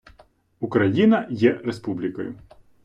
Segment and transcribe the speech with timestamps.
[0.59, 2.35] Україна є республікою.